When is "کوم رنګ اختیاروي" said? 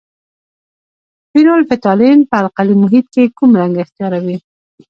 3.37-4.37